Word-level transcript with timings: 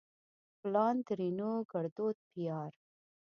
پلار؛ 0.59 0.95
ترينو 1.07 1.51
ګړدود 1.71 2.17
پيار 2.31 2.71